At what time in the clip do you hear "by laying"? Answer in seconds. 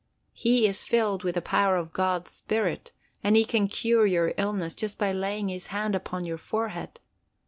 4.97-5.47